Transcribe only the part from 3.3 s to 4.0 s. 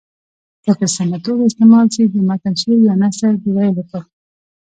د ویلو په